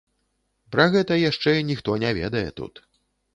Пра 0.75 0.87
гэта 0.95 1.17
яшчэ 1.29 1.53
ніхто 1.69 1.99
не 2.05 2.11
ведае 2.21 2.43
тут. 2.63 2.83